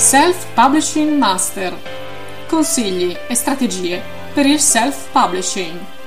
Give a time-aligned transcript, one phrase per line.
[0.00, 1.76] Self-Publishing Master.
[2.48, 4.02] Consigli e strategie
[4.32, 5.99] per il self-publishing.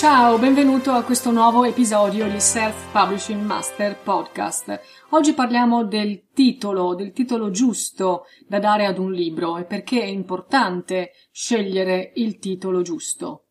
[0.00, 4.80] Ciao, benvenuto a questo nuovo episodio di Self Publishing Master Podcast.
[5.10, 10.06] Oggi parliamo del titolo, del titolo giusto da dare ad un libro e perché è
[10.06, 13.48] importante scegliere il titolo giusto.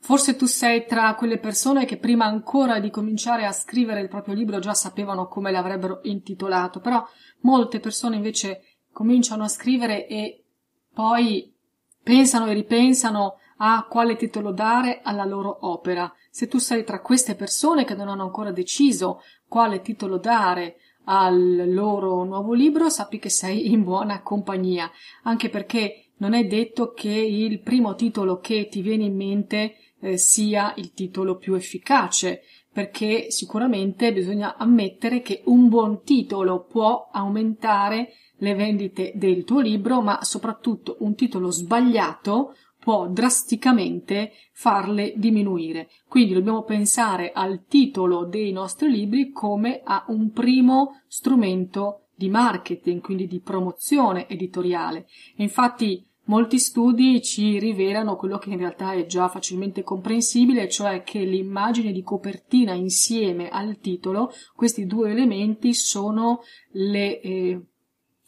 [0.00, 4.32] Forse tu sei tra quelle persone che prima ancora di cominciare a scrivere il proprio
[4.32, 7.06] libro già sapevano come l'avrebbero intitolato, però
[7.40, 10.42] molte persone invece cominciano a scrivere e
[10.90, 11.54] poi
[12.02, 16.12] pensano e ripensano a quale titolo dare alla loro opera.
[16.30, 21.72] Se tu sei tra queste persone che non hanno ancora deciso quale titolo dare al
[21.72, 24.90] loro nuovo libro, sappi che sei in buona compagnia,
[25.22, 30.16] anche perché non è detto che il primo titolo che ti viene in mente eh,
[30.18, 38.14] sia il titolo più efficace, perché sicuramente bisogna ammettere che un buon titolo può aumentare
[38.38, 45.88] le vendite del tuo libro, ma soprattutto un titolo sbagliato può drasticamente farle diminuire.
[46.08, 53.00] Quindi dobbiamo pensare al titolo dei nostri libri come a un primo strumento di marketing,
[53.00, 55.06] quindi di promozione editoriale.
[55.36, 61.20] Infatti molti studi ci rivelano quello che in realtà è già facilmente comprensibile, cioè che
[61.20, 66.40] l'immagine di copertina insieme al titolo, questi due elementi sono
[66.72, 67.60] le eh,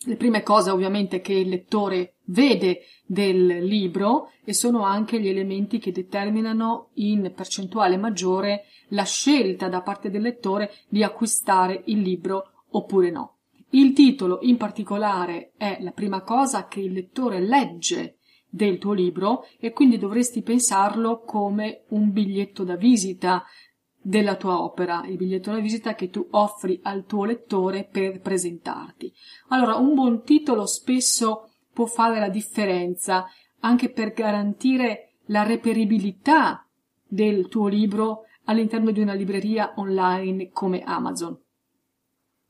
[0.06, 5.78] le prime cose ovviamente che il lettore vede del libro e sono anche gli elementi
[5.78, 12.64] che determinano in percentuale maggiore la scelta da parte del lettore di acquistare il libro
[12.70, 13.38] oppure no.
[13.70, 18.18] Il titolo in particolare è la prima cosa che il lettore legge
[18.48, 23.42] del tuo libro e quindi dovresti pensarlo come un biglietto da visita
[24.06, 29.10] della tua opera, il biglietto da visita che tu offri al tuo lettore per presentarti.
[29.48, 33.26] Allora, un buon titolo spesso può fare la differenza
[33.60, 36.68] anche per garantire la reperibilità
[37.06, 41.38] del tuo libro all'interno di una libreria online come Amazon.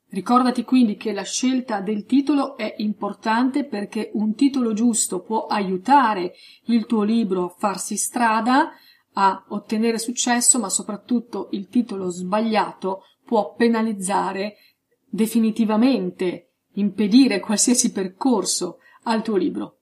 [0.09, 6.35] Ricordati quindi che la scelta del titolo è importante perché un titolo giusto può aiutare
[6.65, 8.73] il tuo libro a farsi strada
[9.15, 14.57] a ottenere successo, ma soprattutto il titolo sbagliato può penalizzare
[15.09, 19.79] definitivamente, impedire qualsiasi percorso al tuo libro.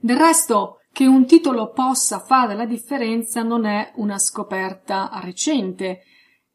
[0.00, 6.02] Del resto, che un titolo possa fare la differenza non è una scoperta recente.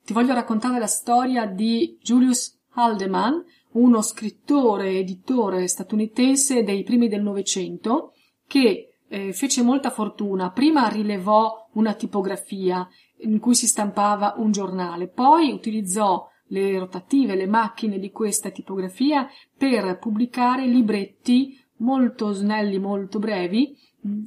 [0.06, 7.24] Ti voglio raccontare la storia di Julius Haldeman, uno scrittore editore statunitense dei primi del
[7.24, 8.14] Novecento,
[8.46, 10.52] che eh, fece molta fortuna.
[10.52, 12.88] Prima rilevò una tipografia
[13.22, 19.28] in cui si stampava un giornale, poi utilizzò le rotative, le macchine di questa tipografia
[19.58, 23.76] per pubblicare libretti molto snelli, molto brevi,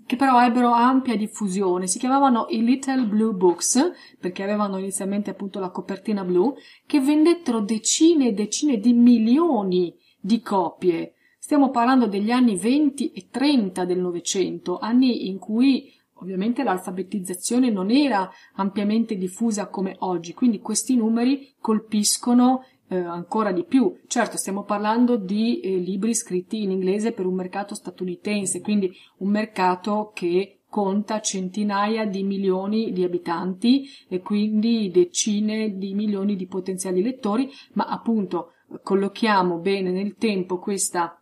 [0.04, 1.86] che però ebbero ampia diffusione.
[1.86, 6.54] Si chiamavano i Little Blue Books, perché avevano inizialmente appunto la copertina blu,
[6.86, 11.14] che vendettero decine e decine di milioni di copie.
[11.50, 17.90] Stiamo parlando degli anni 20 e 30 del Novecento, anni in cui ovviamente l'alfabetizzazione non
[17.90, 23.98] era ampiamente diffusa come oggi, quindi questi numeri colpiscono eh, ancora di più.
[24.06, 29.30] Certo, stiamo parlando di eh, libri scritti in inglese per un mercato statunitense, quindi un
[29.30, 37.02] mercato che conta centinaia di milioni di abitanti e quindi decine di milioni di potenziali
[37.02, 38.52] lettori, ma appunto
[38.84, 41.19] collochiamo bene nel tempo questa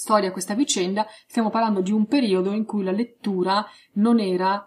[0.00, 4.66] storia, questa vicenda, stiamo parlando di un periodo in cui la lettura non era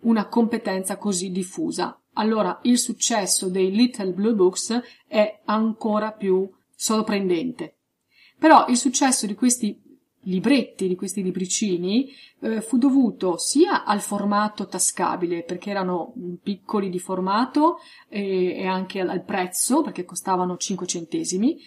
[0.00, 1.98] una competenza così diffusa.
[2.14, 7.76] Allora il successo dei Little Blue Books è ancora più sorprendente.
[8.38, 9.80] Però il successo di questi
[10.22, 12.10] libretti, di questi libricini,
[12.40, 17.78] eh, fu dovuto sia al formato tascabile, perché erano piccoli di formato,
[18.08, 21.58] e, e anche al prezzo, perché costavano 5 centesimi,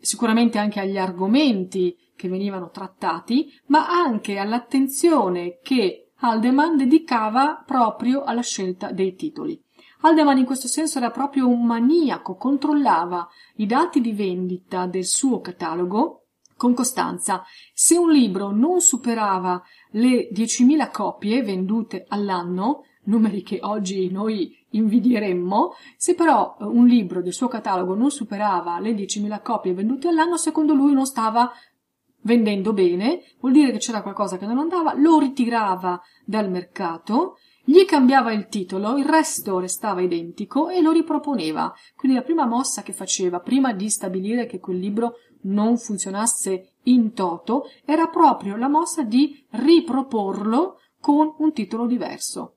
[0.00, 8.42] sicuramente anche agli argomenti che venivano trattati, ma anche all'attenzione che Haldeman dedicava proprio alla
[8.42, 9.60] scelta dei titoli.
[10.02, 13.26] Haldeman in questo senso era proprio un maniaco, controllava
[13.56, 16.26] i dati di vendita del suo catalogo
[16.56, 17.42] con costanza.
[17.72, 19.62] Se un libro non superava
[19.92, 27.32] le 10.000 copie vendute all'anno, numeri che oggi noi invidieremmo, se però un libro del
[27.32, 31.50] suo catalogo non superava le 10.000 copie vendute all'anno, secondo lui non stava
[32.22, 37.84] vendendo bene, vuol dire che c'era qualcosa che non andava, lo ritirava dal mercato, gli
[37.84, 41.72] cambiava il titolo, il resto restava identico e lo riproponeva.
[41.94, 47.12] Quindi la prima mossa che faceva prima di stabilire che quel libro non funzionasse in
[47.12, 52.56] toto era proprio la mossa di riproporlo con un titolo diverso.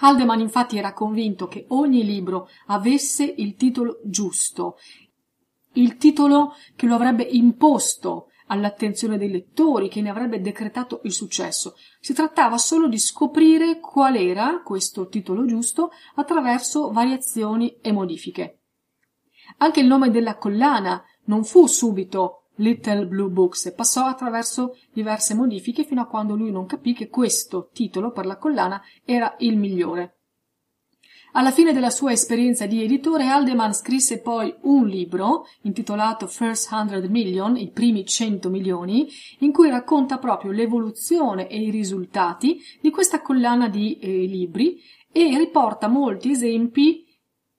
[0.00, 4.76] Haldeman infatti era convinto che ogni libro avesse il titolo giusto,
[5.72, 11.74] il titolo che lo avrebbe imposto all'attenzione dei lettori, che ne avrebbe decretato il successo.
[12.00, 18.58] Si trattava solo di scoprire qual era questo titolo giusto attraverso variazioni e modifiche.
[19.58, 25.34] Anche il nome della collana non fu subito Little Blue Books e passò attraverso diverse
[25.34, 29.56] modifiche fino a quando lui non capì che questo titolo per la collana era il
[29.56, 30.18] migliore.
[31.32, 37.04] Alla fine della sua esperienza di editore, Haldeman scrisse poi un libro intitolato First Hundred
[37.10, 39.06] Million, i primi 100 milioni,
[39.40, 44.80] in cui racconta proprio l'evoluzione e i risultati di questa collana di eh, libri
[45.12, 47.04] e riporta molti esempi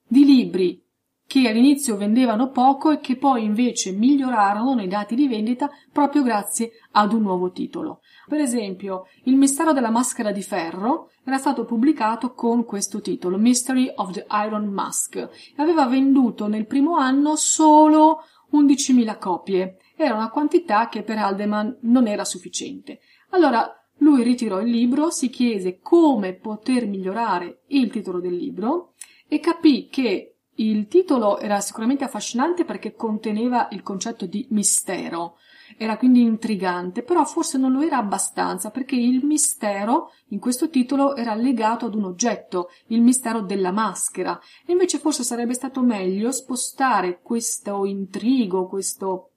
[0.07, 0.83] di libri
[1.29, 6.71] che all'inizio vendevano poco e che poi invece migliorarono nei dati di vendita proprio grazie
[6.93, 7.99] ad un nuovo titolo.
[8.27, 13.91] Per esempio, Il mistero della maschera di ferro era stato pubblicato con questo titolo, Mystery
[13.95, 19.77] of the Iron Mask, e aveva venduto nel primo anno solo 11.000 copie.
[19.95, 23.01] Era una quantità che per Haldeman non era sufficiente.
[23.29, 28.93] Allora lui ritirò il libro, si chiese come poter migliorare il titolo del libro
[29.27, 30.28] e capì che
[30.59, 35.37] il titolo era sicuramente affascinante perché conteneva il concetto di mistero,
[35.77, 41.15] era quindi intrigante, però forse non lo era abbastanza perché il mistero in questo titolo
[41.15, 46.31] era legato ad un oggetto, il mistero della maschera, e invece forse sarebbe stato meglio
[46.31, 49.31] spostare questo intrigo, questo,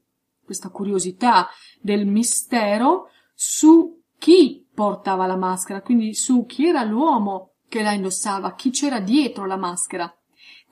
[0.44, 1.48] questa curiosità
[1.80, 8.54] del mistero su chi portava la maschera, quindi su chi era l'uomo che la indossava,
[8.54, 10.12] chi c'era dietro la maschera.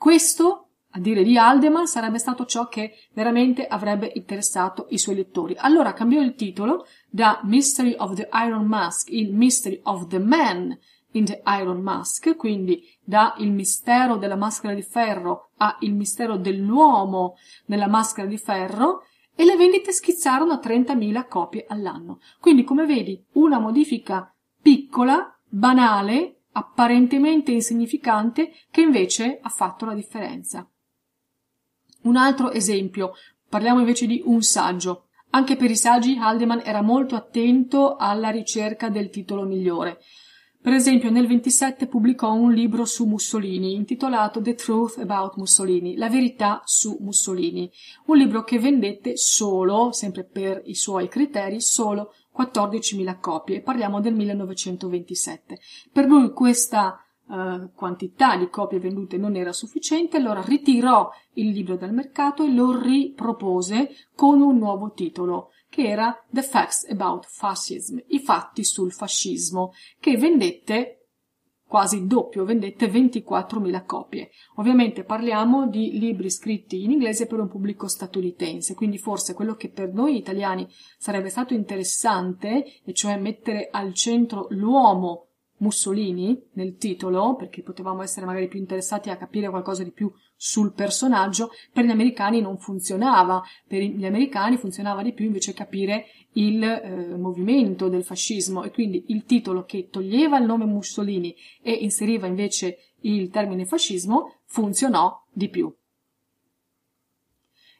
[0.01, 5.53] Questo, a dire di Aldeman, sarebbe stato ciò che veramente avrebbe interessato i suoi lettori.
[5.55, 10.75] Allora cambiò il titolo da Mystery of the Iron Mask, il Mystery of the Man
[11.11, 16.35] in the Iron Mask, quindi da il mistero della maschera di ferro a il mistero
[16.35, 17.35] dell'uomo
[17.67, 19.03] nella maschera di ferro,
[19.35, 22.21] e le vendite schizzarono a 30.000 copie all'anno.
[22.39, 30.69] Quindi, come vedi, una modifica piccola, banale, apparentemente insignificante che invece ha fatto la differenza.
[32.03, 33.13] Un altro esempio,
[33.47, 35.07] parliamo invece di un saggio.
[35.31, 39.99] Anche per i saggi Haldeman era molto attento alla ricerca del titolo migliore.
[40.61, 46.07] Per esempio, nel 27 pubblicò un libro su Mussolini, intitolato The Truth About Mussolini, la
[46.07, 47.71] verità su Mussolini,
[48.05, 54.13] un libro che vendette solo, sempre per i suoi criteri, solo 14.000 copie, parliamo del
[54.13, 55.59] 1927.
[55.91, 61.77] Per lui questa eh, quantità di copie vendute non era sufficiente, allora ritirò il libro
[61.77, 67.97] dal mercato e lo ripropose con un nuovo titolo, che era The Facts About Fascism,
[68.07, 71.00] i fatti sul fascismo, che vendette
[71.71, 74.31] quasi doppio, vendette 24.000 copie.
[74.55, 79.71] Ovviamente parliamo di libri scritti in inglese per un pubblico statunitense, quindi forse quello che
[79.71, 85.27] per noi italiani sarebbe stato interessante, e cioè mettere al centro l'uomo
[85.59, 90.11] Mussolini nel titolo, perché potevamo essere magari più interessati a capire qualcosa di più
[90.43, 96.05] sul personaggio, per gli americani non funzionava, per gli americani funzionava di più invece capire
[96.31, 101.73] il eh, movimento del fascismo e quindi il titolo che toglieva il nome Mussolini e
[101.73, 105.71] inseriva invece il termine fascismo funzionò di più.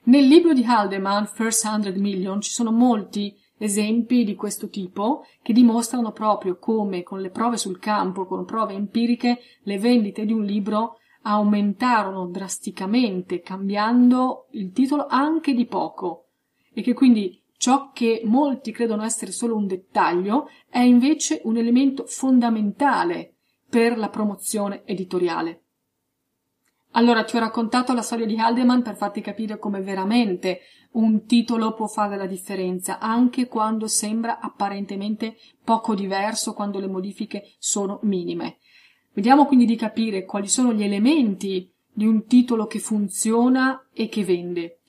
[0.04, 5.52] Nel libro di Haldeman, First Hundred Million, ci sono molti esempi di questo tipo che
[5.52, 10.44] dimostrano proprio come con le prove sul campo, con prove empiriche, le vendite di un
[10.44, 16.30] libro aumentarono drasticamente cambiando il titolo anche di poco
[16.74, 22.06] e che quindi ciò che molti credono essere solo un dettaglio è invece un elemento
[22.06, 23.36] fondamentale
[23.70, 25.62] per la promozione editoriale.
[26.94, 30.60] Allora, ti ho raccontato la storia di Haldeman per farti capire come veramente
[30.94, 37.56] un titolo può fare la differenza, anche quando sembra apparentemente poco diverso, quando le modifiche
[37.60, 38.58] sono minime.
[39.14, 44.24] Vediamo quindi di capire quali sono gli elementi di un titolo che funziona e che
[44.24, 44.82] vende.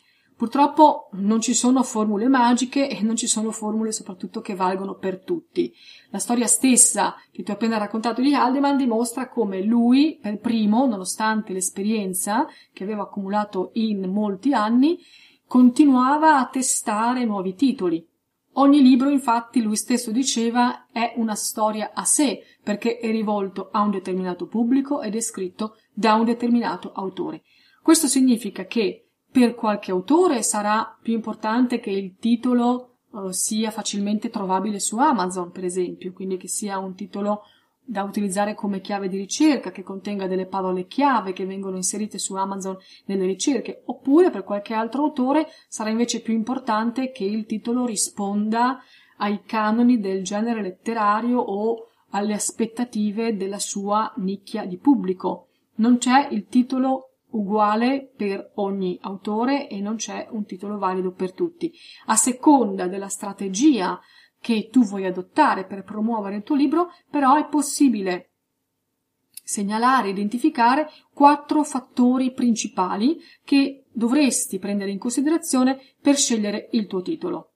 [0.42, 5.22] Purtroppo non ci sono formule magiche e non ci sono formule soprattutto che valgono per
[5.22, 5.72] tutti.
[6.10, 10.86] La storia stessa che ti ho appena raccontato di Haldeman dimostra come lui, per primo,
[10.86, 14.98] nonostante l'esperienza che aveva accumulato in molti anni,
[15.46, 18.04] continuava a testare nuovi titoli.
[18.54, 23.80] Ogni libro, infatti, lui stesso diceva, è una storia a sé, perché è rivolto a
[23.80, 27.42] un determinato pubblico ed è scritto da un determinato autore.
[27.82, 34.28] Questo significa che per qualche autore sarà più importante che il titolo uh, sia facilmente
[34.28, 37.44] trovabile su Amazon, per esempio, quindi che sia un titolo
[37.84, 42.34] da utilizzare come chiave di ricerca, che contenga delle parole chiave che vengono inserite su
[42.34, 47.84] Amazon nelle ricerche, oppure per qualche altro autore sarà invece più importante che il titolo
[47.84, 48.80] risponda
[49.18, 55.48] ai canoni del genere letterario o alle aspettative della sua nicchia di pubblico.
[55.76, 61.32] Non c'è il titolo uguale per ogni autore e non c'è un titolo valido per
[61.32, 61.72] tutti.
[62.06, 63.98] A seconda della strategia
[64.42, 68.32] che tu vuoi adottare per promuovere il tuo libro, però è possibile
[69.44, 77.52] segnalare, identificare quattro fattori principali che dovresti prendere in considerazione per scegliere il tuo titolo.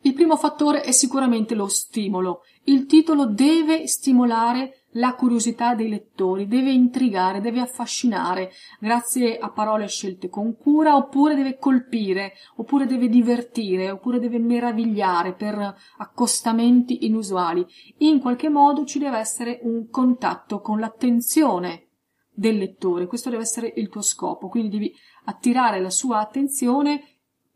[0.00, 2.42] Il primo fattore è sicuramente lo stimolo.
[2.64, 8.50] Il titolo deve stimolare la curiosità dei lettori, deve intrigare, deve affascinare,
[8.80, 15.34] grazie a parole scelte con cura, oppure deve colpire, oppure deve divertire, oppure deve meravigliare
[15.34, 17.64] per accostamenti inusuali.
[17.98, 21.88] In qualche modo ci deve essere un contatto con l'attenzione
[22.32, 27.02] del lettore, questo deve essere il tuo scopo, quindi devi attirare la sua attenzione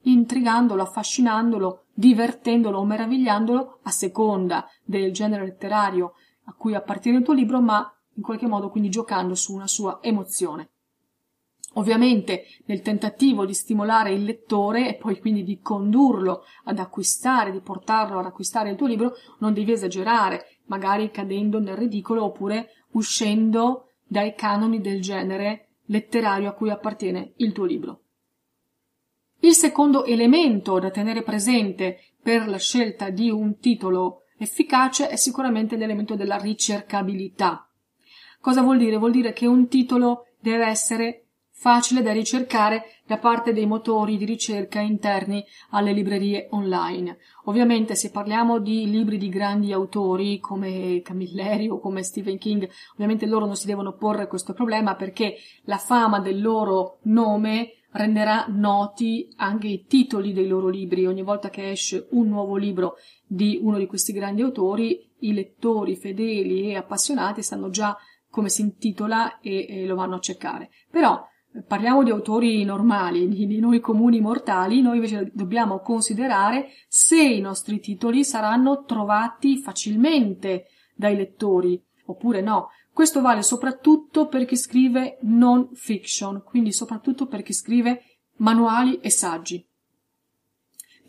[0.02, 6.14] intrigandolo, affascinandolo, divertendolo o meravigliandolo a seconda del genere letterario
[6.50, 10.00] a cui appartiene il tuo libro, ma in qualche modo quindi giocando su una sua
[10.02, 10.70] emozione.
[11.74, 17.60] Ovviamente nel tentativo di stimolare il lettore e poi quindi di condurlo ad acquistare, di
[17.60, 23.92] portarlo ad acquistare il tuo libro, non devi esagerare, magari cadendo nel ridicolo oppure uscendo
[24.04, 28.00] dai canoni del genere letterario a cui appartiene il tuo libro.
[29.42, 35.76] Il secondo elemento da tenere presente per la scelta di un titolo efficace è sicuramente
[35.76, 37.68] l'elemento della ricercabilità.
[38.40, 38.96] Cosa vuol dire?
[38.96, 44.24] Vuol dire che un titolo deve essere facile da ricercare da parte dei motori di
[44.24, 47.18] ricerca interni alle librerie online.
[47.44, 53.26] Ovviamente se parliamo di libri di grandi autori come Camilleri o come Stephen King, ovviamente
[53.26, 59.28] loro non si devono porre questo problema perché la fama del loro nome renderà noti
[59.36, 61.06] anche i titoli dei loro libri.
[61.06, 62.96] Ogni volta che esce un nuovo libro
[63.32, 67.96] di uno di questi grandi autori, i lettori fedeli e appassionati sanno già
[68.28, 70.70] come si intitola e, e lo vanno a cercare.
[70.90, 76.70] Però eh, parliamo di autori normali, di, di noi comuni mortali, noi invece dobbiamo considerare
[76.88, 82.70] se i nostri titoli saranno trovati facilmente dai lettori oppure no.
[82.92, 88.02] Questo vale soprattutto per chi scrive non fiction, quindi soprattutto per chi scrive
[88.38, 89.64] manuali e saggi.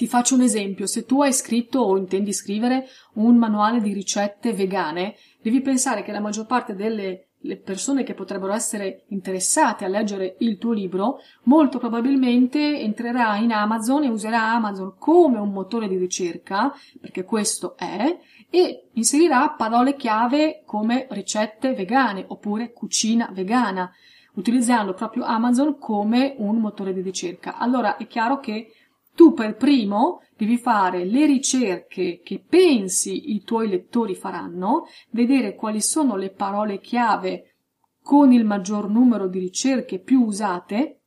[0.02, 4.52] Ti faccio un esempio, se tu hai scritto o intendi scrivere un manuale di ricette
[4.52, 7.28] vegane, devi pensare che la maggior parte delle
[7.64, 14.04] persone che potrebbero essere interessate a leggere il tuo libro, molto probabilmente entrerà in Amazon
[14.04, 18.18] e userà Amazon come un motore di ricerca, perché questo è,
[18.50, 23.92] e inserirà parole chiave come ricette vegane oppure cucina vegana,
[24.34, 27.58] utilizzando proprio Amazon come un motore di ricerca.
[27.58, 28.74] Allora è chiaro che
[29.16, 35.82] tu per primo devi fare le ricerche che pensi i tuoi lettori faranno, vedere quali
[35.82, 37.56] sono le parole chiave
[38.02, 41.02] con il maggior numero di ricerche più usate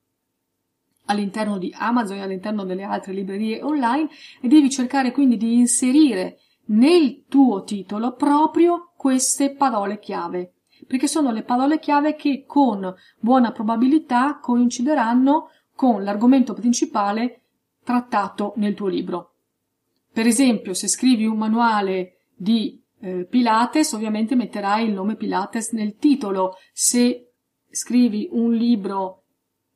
[1.06, 4.08] all'interno di Amazon e all'interno delle altre librerie online
[4.40, 10.54] e devi cercare quindi di inserire nel tuo titolo proprio queste parole chiave,
[10.86, 17.43] perché sono le parole chiave che con buona probabilità coincideranno con l'argomento principale
[17.84, 19.34] trattato nel tuo libro.
[20.12, 25.96] Per esempio, se scrivi un manuale di eh, Pilates, ovviamente metterai il nome Pilates nel
[25.96, 26.56] titolo.
[26.72, 27.32] Se
[27.70, 29.24] scrivi un libro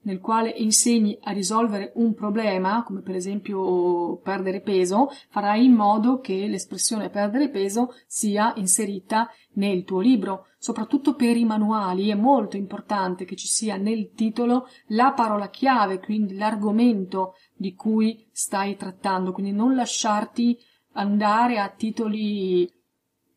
[0.02, 6.20] nel quale insegni a risolvere un problema, come per esempio perdere peso, farai in modo
[6.20, 10.46] che l'espressione perdere peso sia inserita nel tuo libro.
[10.56, 16.00] Soprattutto per i manuali è molto importante che ci sia nel titolo la parola chiave,
[16.00, 20.56] quindi l'argomento di cui stai trattando, quindi non lasciarti
[20.92, 22.70] andare a titoli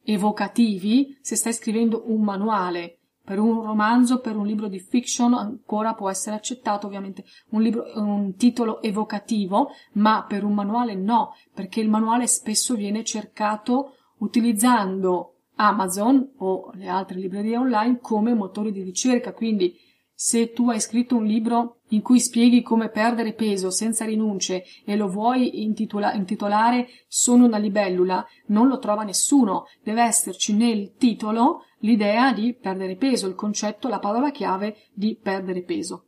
[0.04, 2.98] evocativi se stai scrivendo un manuale.
[3.24, 7.24] Per un romanzo, per un libro di fiction ancora può essere accettato ovviamente.
[7.50, 13.04] Un, libro, un titolo evocativo, ma per un manuale no, perché il manuale spesso viene
[13.04, 19.75] cercato utilizzando Amazon o le altre librerie online come motori di ricerca, quindi
[20.13, 24.96] se tu hai scritto un libro in cui spieghi come perdere peso senza rinunce e
[24.96, 29.66] lo vuoi intitola- intitolare Sono una libellula, non lo trova nessuno.
[29.84, 35.64] Deve esserci nel titolo l'idea di perdere peso, il concetto, la parola chiave di perdere
[35.64, 36.06] peso.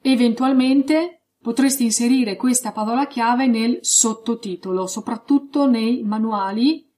[0.00, 6.88] Eventualmente potresti inserire questa parola chiave nel sottotitolo, soprattutto nei manuali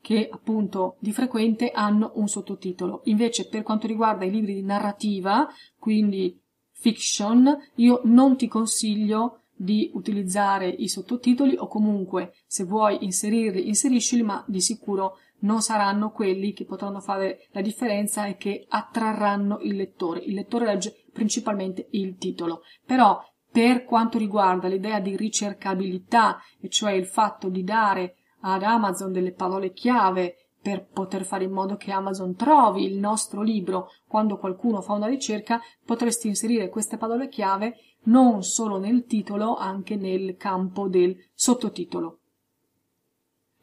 [0.00, 3.02] che appunto di frequente hanno un sottotitolo.
[3.04, 5.46] Invece per quanto riguarda i libri di narrativa,
[5.78, 6.39] quindi
[6.80, 14.22] fiction, io non ti consiglio di utilizzare i sottotitoli o comunque se vuoi inserirli, inseriscili,
[14.22, 19.76] ma di sicuro non saranno quelli che potranno fare la differenza e che attrarranno il
[19.76, 20.20] lettore.
[20.20, 22.62] Il lettore legge principalmente il titolo.
[22.86, 29.12] Però per quanto riguarda l'idea di ricercabilità, e cioè il fatto di dare ad Amazon
[29.12, 34.36] delle parole chiave per poter fare in modo che Amazon trovi il nostro libro quando
[34.36, 40.36] qualcuno fa una ricerca, potresti inserire queste parole chiave non solo nel titolo, anche nel
[40.36, 42.18] campo del sottotitolo.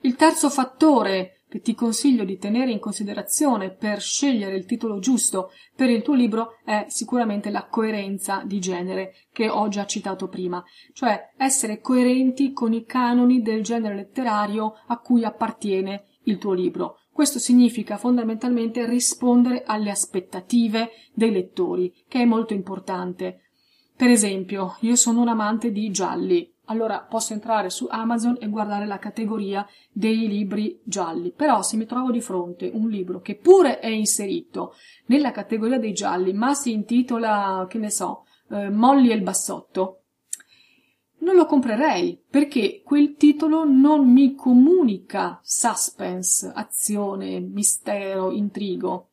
[0.01, 5.51] Il terzo fattore che ti consiglio di tenere in considerazione per scegliere il titolo giusto
[5.75, 10.63] per il tuo libro è sicuramente la coerenza di genere che ho già citato prima,
[10.93, 16.99] cioè essere coerenti con i canoni del genere letterario a cui appartiene il tuo libro.
[17.11, 23.41] Questo significa fondamentalmente rispondere alle aspettative dei lettori, che è molto importante.
[23.95, 28.85] Per esempio, io sono un amante di gialli, allora posso entrare su Amazon e guardare
[28.85, 31.31] la categoria dei libri gialli.
[31.31, 34.73] Però se mi trovo di fronte un libro che pure è inserito
[35.07, 40.03] nella categoria dei gialli, ma si intitola, che ne so, eh, Molly e il bassotto,
[41.19, 49.09] non lo comprerei perché quel titolo non mi comunica suspense, azione, mistero, intrigo.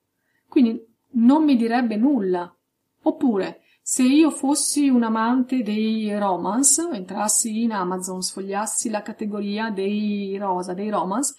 [0.48, 2.54] Quindi non mi direbbe nulla.
[3.02, 10.36] Oppure se io fossi un amante dei romance, entrassi in Amazon, sfogliassi la categoria dei
[10.38, 11.34] rosa, dei romance,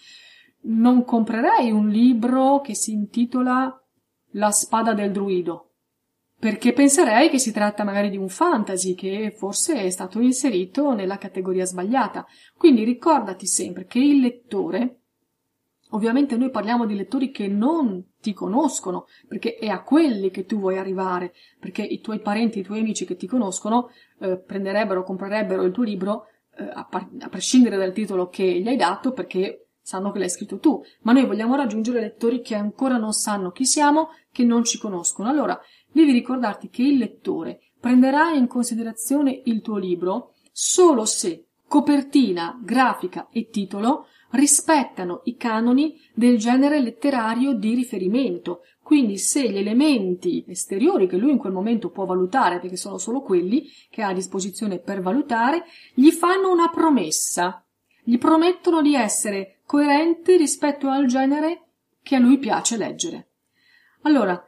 [0.68, 3.82] non comprerei un libro che si intitola
[4.32, 5.75] La spada del druido,
[6.38, 11.18] perché penserei che si tratta magari di un fantasy che forse è stato inserito nella
[11.18, 12.26] categoria sbagliata.
[12.58, 15.00] Quindi ricordati sempre che il lettore
[15.96, 20.58] Ovviamente noi parliamo di lettori che non ti conoscono, perché è a quelli che tu
[20.58, 25.64] vuoi arrivare, perché i tuoi parenti, i tuoi amici che ti conoscono eh, prenderebbero, comprerebbero
[25.64, 26.26] il tuo libro
[26.58, 30.30] eh, a, par- a prescindere dal titolo che gli hai dato, perché sanno che l'hai
[30.30, 34.64] scritto tu, ma noi vogliamo raggiungere lettori che ancora non sanno chi siamo, che non
[34.64, 35.30] ci conoscono.
[35.30, 35.58] Allora,
[35.96, 43.30] devi ricordarti che il lettore prenderà in considerazione il tuo libro solo se copertina, grafica
[43.32, 51.08] e titolo rispettano i canoni del genere letterario di riferimento, quindi se gli elementi esteriori
[51.08, 54.80] che lui in quel momento può valutare, perché sono solo quelli che ha a disposizione
[54.80, 57.64] per valutare, gli fanno una promessa,
[58.04, 61.68] gli promettono di essere coerenti rispetto al genere
[62.04, 63.30] che a lui piace leggere.
[64.02, 64.44] Allora,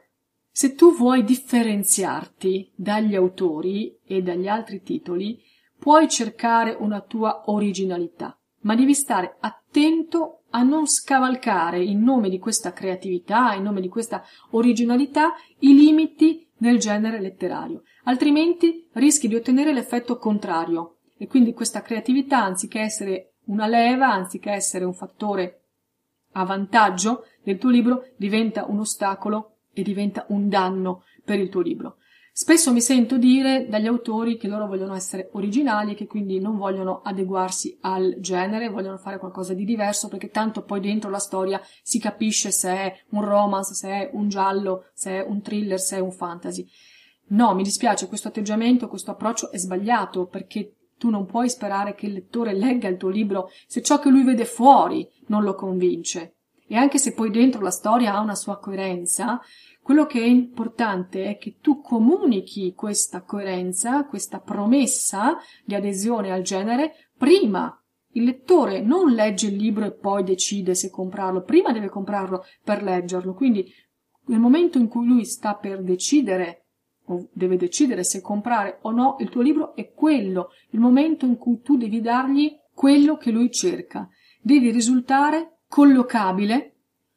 [0.58, 5.40] se tu vuoi differenziarti dagli autori e dagli altri titoli,
[5.78, 12.38] puoi cercare una tua originalità ma devi stare attento a non scavalcare in nome di
[12.38, 19.36] questa creatività, in nome di questa originalità, i limiti del genere letterario, altrimenti rischi di
[19.36, 20.96] ottenere l'effetto contrario.
[21.16, 25.62] E quindi questa creatività, anziché essere una leva, anziché essere un fattore
[26.32, 31.60] a vantaggio del tuo libro, diventa un ostacolo e diventa un danno per il tuo
[31.60, 31.96] libro.
[32.32, 36.56] Spesso mi sento dire dagli autori che loro vogliono essere originali e che quindi non
[36.56, 41.60] vogliono adeguarsi al genere, vogliono fare qualcosa di diverso perché tanto poi dentro la storia
[41.82, 45.96] si capisce se è un romance, se è un giallo, se è un thriller, se
[45.96, 46.64] è un fantasy.
[47.30, 52.06] No, mi dispiace, questo atteggiamento, questo approccio è sbagliato perché tu non puoi sperare che
[52.06, 56.36] il lettore legga il tuo libro se ciò che lui vede fuori non lo convince.
[56.68, 59.40] E anche se poi dentro la storia ha una sua coerenza,
[59.88, 66.42] Quello che è importante è che tu comunichi questa coerenza, questa promessa di adesione al
[66.42, 67.74] genere prima.
[68.10, 72.82] Il lettore non legge il libro e poi decide se comprarlo, prima deve comprarlo per
[72.82, 73.32] leggerlo.
[73.32, 73.72] Quindi
[74.26, 76.66] nel momento in cui lui sta per decidere
[77.06, 81.38] o deve decidere se comprare o no il tuo libro è quello, il momento in
[81.38, 84.06] cui tu devi dargli quello che lui cerca.
[84.42, 86.76] Devi risultare collocabile,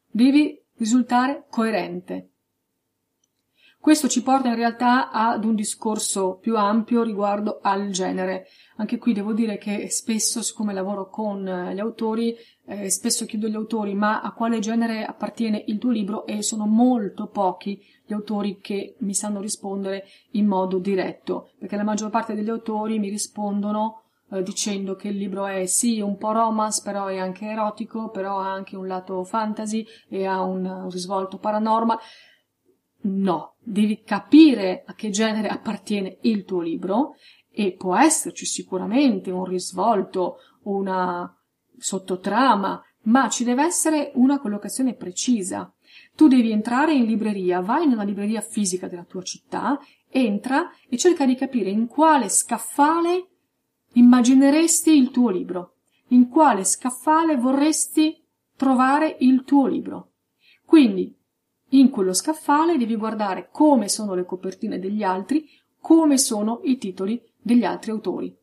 [0.09, 2.30] devi risultare coerente.
[3.81, 8.45] Questo ci porta in realtà ad un discorso più ampio riguardo al genere.
[8.75, 12.35] Anche qui devo dire che spesso, siccome lavoro con eh, gli autori,
[12.67, 16.67] eh, spesso chiedo agli autori ma a quale genere appartiene il tuo libro e sono
[16.67, 22.35] molto pochi gli autori che mi sanno rispondere in modo diretto, perché la maggior parte
[22.35, 27.07] degli autori mi rispondono eh, dicendo che il libro è sì un po' romance, però
[27.07, 31.97] è anche erotico, però ha anche un lato fantasy e ha un, un risvolto paranormal.
[33.03, 37.15] No, devi capire a che genere appartiene il tuo libro
[37.51, 41.35] e può esserci sicuramente un risvolto, una
[41.77, 45.73] sottotrama, ma ci deve essere una collocazione precisa.
[46.15, 50.97] Tu devi entrare in libreria, vai in una libreria fisica della tua città, entra e
[50.97, 53.27] cerca di capire in quale scaffale
[53.93, 55.77] immagineresti il tuo libro,
[56.09, 58.23] in quale scaffale vorresti
[58.55, 60.11] trovare il tuo libro.
[60.65, 61.13] Quindi
[61.71, 65.47] in quello scaffale devi guardare come sono le copertine degli altri,
[65.79, 68.35] come sono i titoli degli altri autori.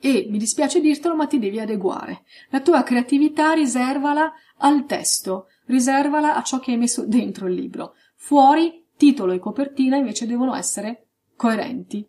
[0.00, 2.24] E mi dispiace dirtelo, ma ti devi adeguare.
[2.50, 7.94] La tua creatività riservala al testo, riservala a ciò che hai messo dentro il libro.
[8.16, 12.06] Fuori, titolo e copertina invece devono essere coerenti.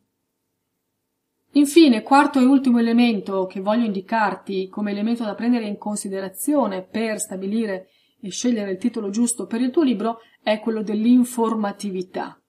[1.52, 7.20] Infine, quarto e ultimo elemento che voglio indicarti come elemento da prendere in considerazione per
[7.20, 7.88] stabilire
[8.22, 12.40] e scegliere il titolo giusto per il tuo libro è quello dell'informatività.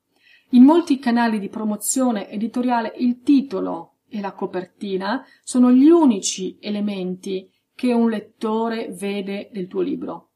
[0.51, 7.51] In molti canali di promozione editoriale il titolo e la copertina sono gli unici elementi
[7.75, 10.31] che un lettore vede del tuo libro.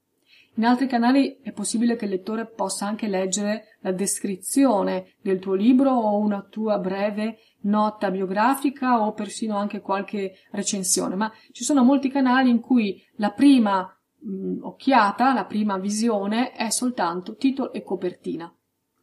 [0.57, 5.55] In altri canali è possibile che il lettore possa anche leggere la descrizione del tuo
[5.55, 11.85] libro o una tua breve nota biografica o persino anche qualche recensione, ma ci sono
[11.85, 17.72] molti canali in cui la prima mh, mm, occhiata, la prima visione è soltanto titolo
[17.72, 18.52] e copertina.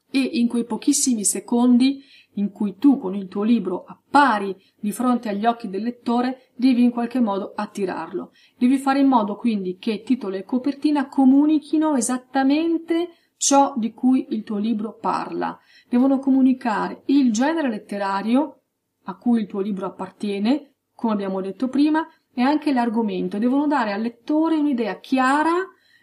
[0.09, 2.01] E in quei pochissimi secondi
[2.37, 6.83] in cui tu con il tuo libro appari di fronte agli occhi del lettore, devi
[6.83, 8.31] in qualche modo attirarlo.
[8.57, 14.43] Devi fare in modo quindi che titolo e copertina comunichino esattamente ciò di cui il
[14.43, 15.57] tuo libro parla.
[15.89, 18.61] Devono comunicare il genere letterario
[19.03, 23.91] a cui il tuo libro appartiene, come abbiamo detto prima, e anche l'argomento, devono dare
[23.91, 25.55] al lettore un'idea chiara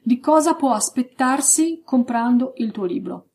[0.02, 3.28] di cosa può aspettarsi comprando il tuo libro.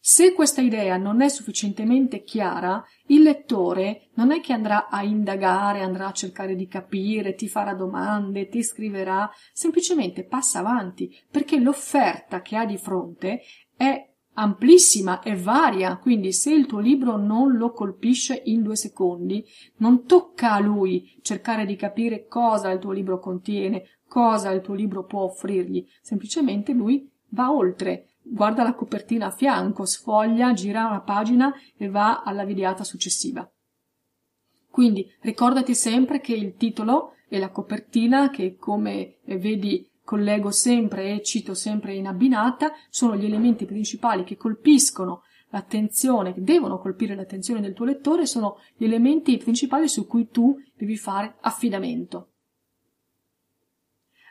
[0.00, 5.82] Se questa idea non è sufficientemente chiara, il lettore non è che andrà a indagare,
[5.82, 12.40] andrà a cercare di capire, ti farà domande, ti scriverà, semplicemente passa avanti, perché l'offerta
[12.40, 13.42] che ha di fronte
[13.76, 19.44] è amplissima e varia, quindi se il tuo libro non lo colpisce in due secondi,
[19.78, 24.74] non tocca a lui cercare di capire cosa il tuo libro contiene, cosa il tuo
[24.74, 31.00] libro può offrirgli, semplicemente lui va oltre, guarda la copertina a fianco, sfoglia, gira una
[31.00, 33.48] pagina e va alla videata successiva.
[34.70, 41.22] Quindi ricordati sempre che il titolo e la copertina, che come vedi collego sempre e
[41.22, 47.60] cito sempre in abbinata, sono gli elementi principali che colpiscono l'attenzione, che devono colpire l'attenzione
[47.60, 52.30] del tuo lettore, sono gli elementi principali su cui tu devi fare affidamento.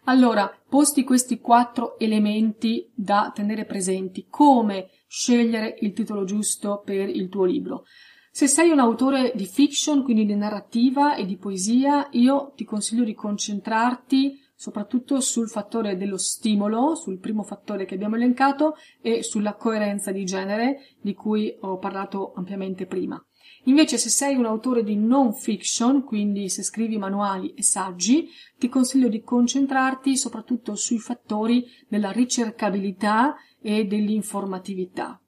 [0.05, 7.27] Allora, posti questi quattro elementi da tenere presenti, come scegliere il titolo giusto per il
[7.27, 7.83] tuo libro?
[8.31, 13.03] Se sei un autore di fiction, quindi di narrativa e di poesia, io ti consiglio
[13.03, 19.55] di concentrarti soprattutto sul fattore dello stimolo, sul primo fattore che abbiamo elencato, e sulla
[19.55, 23.23] coerenza di genere di cui ho parlato ampiamente prima.
[23.65, 28.69] Invece se sei un autore di non fiction, quindi se scrivi manuali e saggi, ti
[28.69, 35.19] consiglio di concentrarti soprattutto sui fattori della ricercabilità e dell'informatività.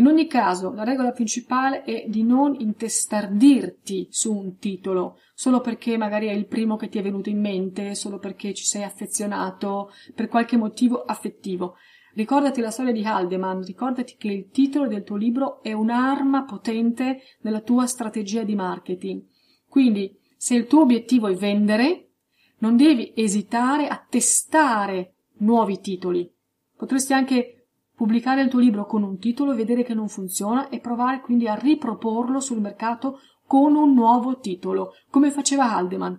[0.00, 5.98] In ogni caso, la regola principale è di non intestardirti su un titolo solo perché
[5.98, 9.90] magari è il primo che ti è venuto in mente, solo perché ci sei affezionato,
[10.14, 11.74] per qualche motivo affettivo.
[12.14, 17.20] Ricordati la storia di Haldeman, ricordati che il titolo del tuo libro è un'arma potente
[17.42, 19.22] nella tua strategia di marketing.
[19.68, 22.12] Quindi, se il tuo obiettivo è vendere,
[22.60, 26.26] non devi esitare a testare nuovi titoli.
[26.74, 27.59] Potresti anche
[28.00, 31.54] pubblicare il tuo libro con un titolo, vedere che non funziona e provare quindi a
[31.54, 36.18] riproporlo sul mercato con un nuovo titolo, come faceva Haldeman.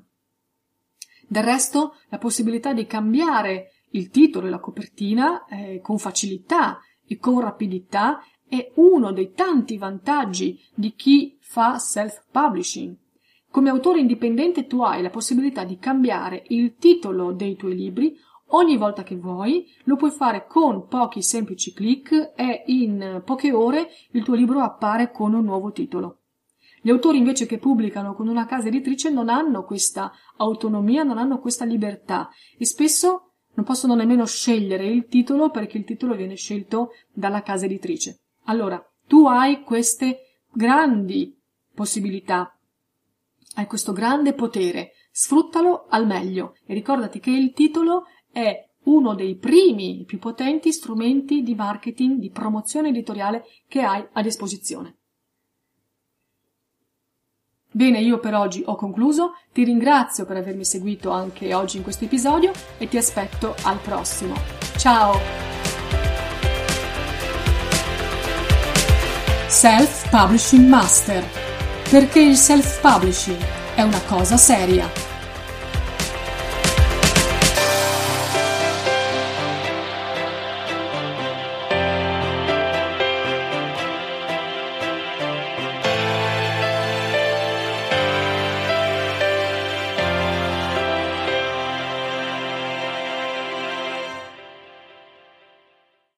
[1.27, 7.17] Del resto, la possibilità di cambiare il titolo e la copertina eh, con facilità e
[7.17, 12.95] con rapidità è uno dei tanti vantaggi di chi fa self-publishing.
[13.49, 18.15] Come autore indipendente tu hai la possibilità di cambiare il titolo dei tuoi libri
[18.51, 23.89] ogni volta che vuoi, lo puoi fare con pochi semplici clic e in poche ore
[24.11, 26.19] il tuo libro appare con un nuovo titolo.
[26.81, 31.39] Gli autori invece che pubblicano con una casa editrice non hanno questa autonomia, non hanno
[31.39, 36.91] questa libertà e spesso non possono nemmeno scegliere il titolo perché il titolo viene scelto
[37.13, 38.21] dalla casa editrice.
[38.45, 41.37] Allora, tu hai queste grandi
[41.73, 42.55] possibilità
[43.55, 49.35] hai questo grande potere, sfruttalo al meglio e ricordati che il titolo è uno dei
[49.35, 54.97] primi più potenti strumenti di marketing, di promozione editoriale che hai a disposizione.
[57.73, 62.03] Bene, io per oggi ho concluso, ti ringrazio per avermi seguito anche oggi in questo
[62.03, 64.35] episodio e ti aspetto al prossimo.
[64.77, 65.13] Ciao!
[69.47, 71.49] Self Publishing Master
[71.91, 75.10] perché il self-publishing è una cosa seria.